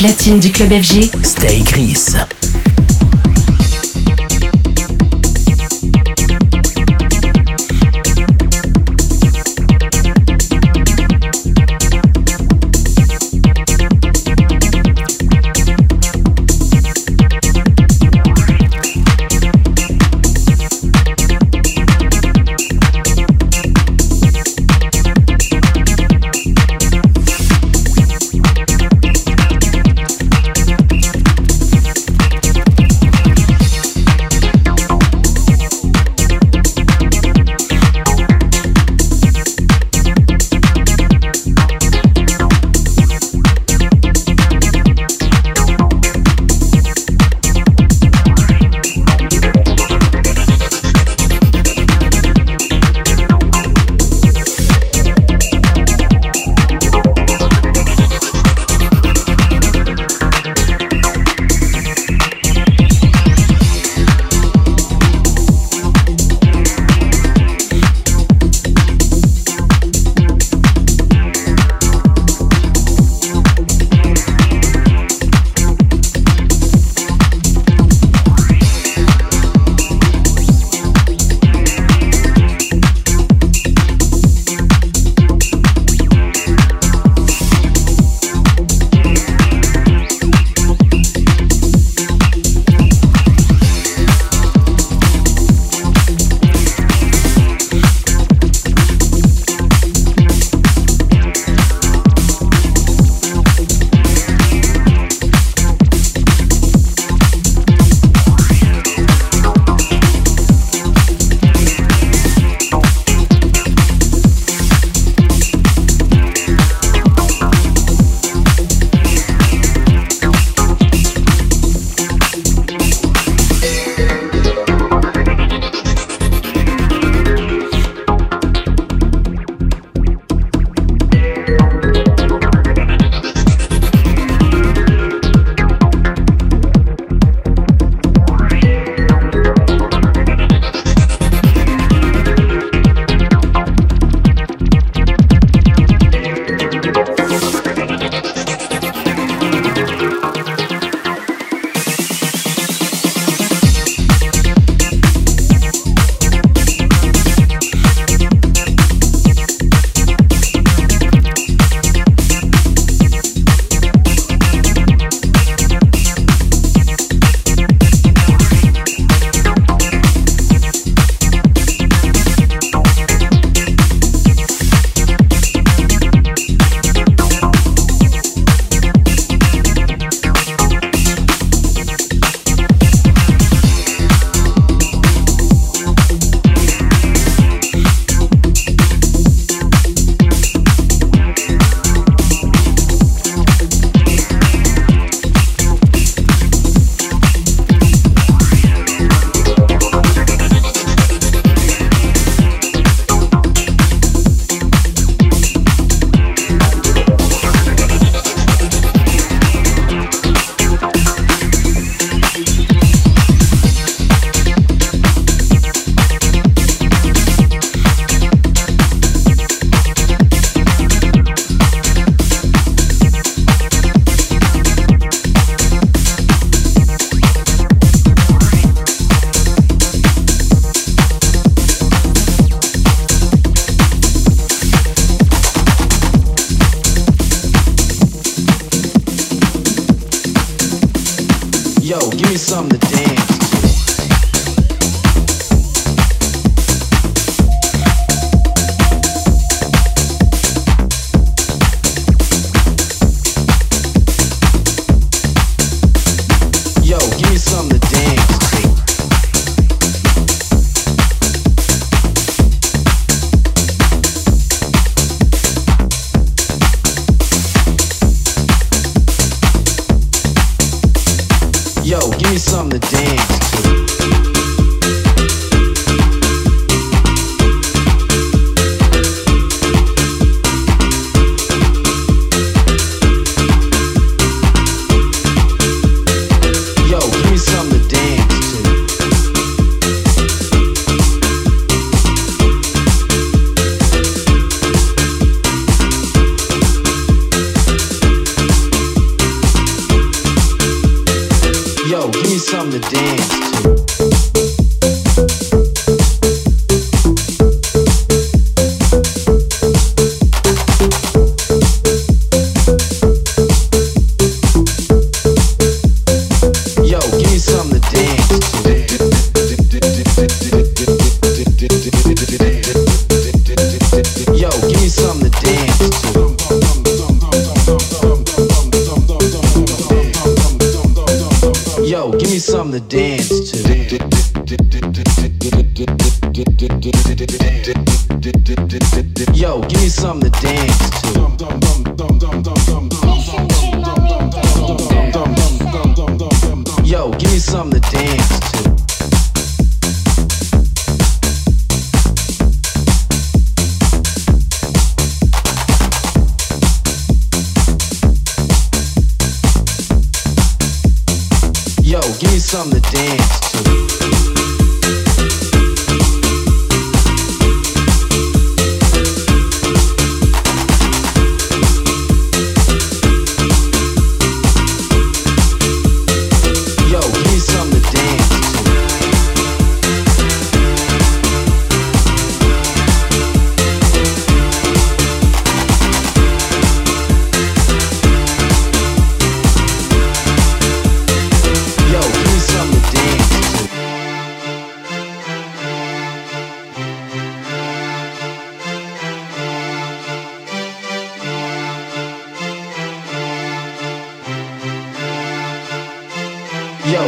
[0.00, 2.16] Platine du club FG, Stay Chris.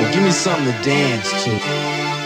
[0.01, 2.22] Give me something to dance to.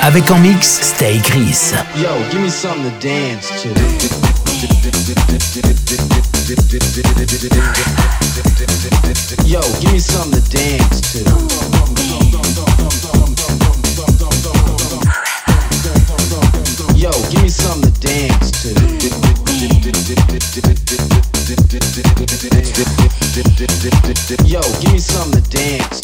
[0.00, 1.74] Avec en mix Stay Chris.
[1.96, 3.68] Yo, give me something to dance to.
[9.46, 11.18] Yo, give me something to dance to.
[16.96, 18.78] Yo, give me something to dance to.
[24.46, 25.97] Yo, give me something to dance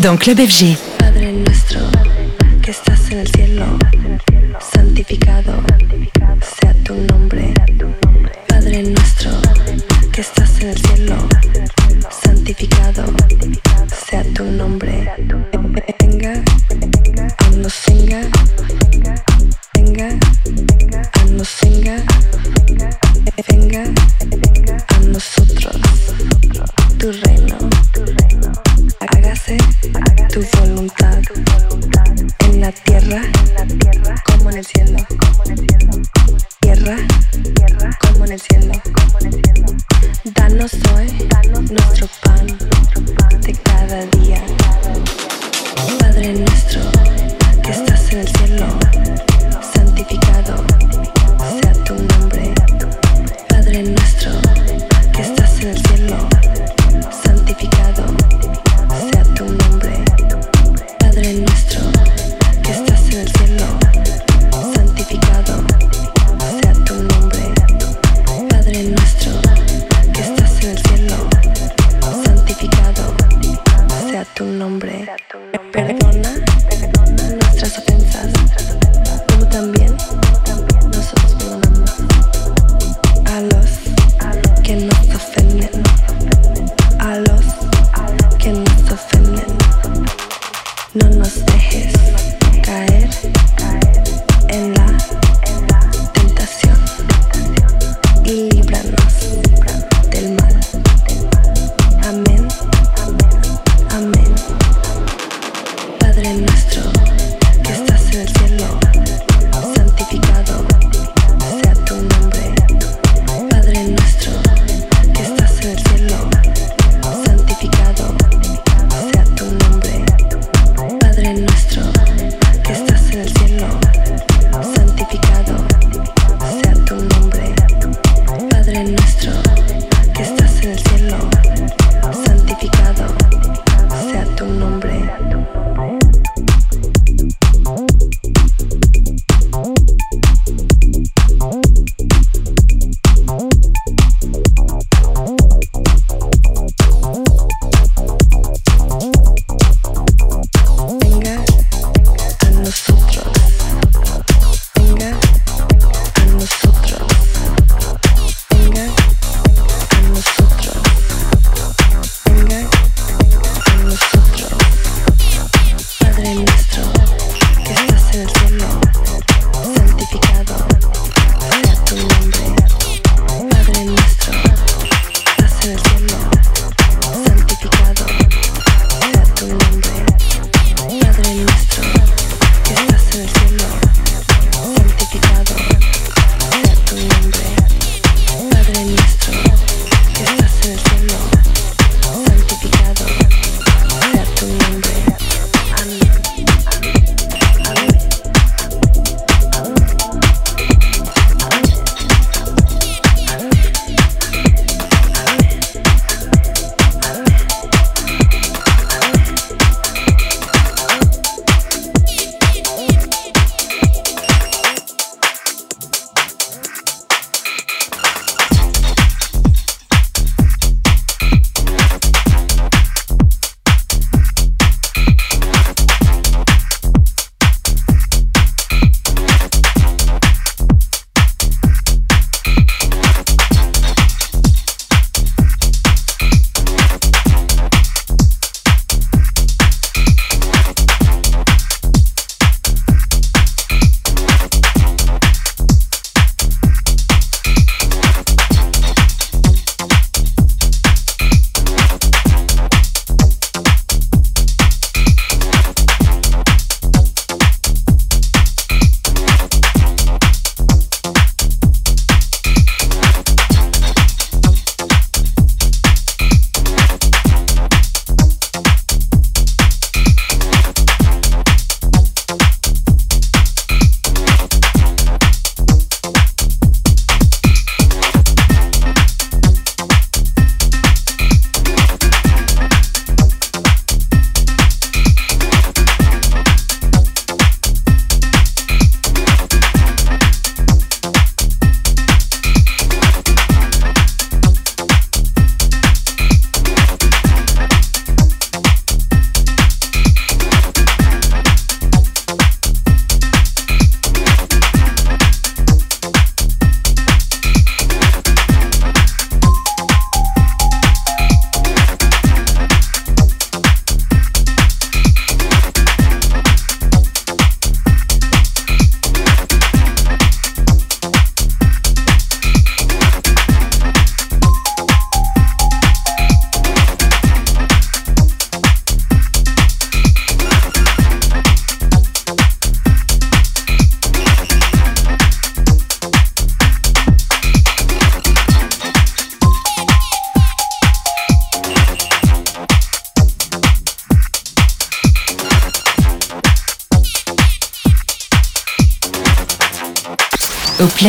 [0.00, 0.76] Dans Club FG.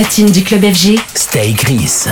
[0.02, 2.08] Platine du club FG, Stay Chris.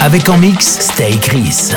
[0.00, 1.18] Avec en mix Stay.
[1.20, 1.74] Chris.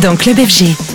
[0.00, 0.89] Dans Club FG.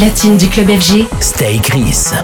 [0.00, 2.14] Platine du club FG, Stay Chris.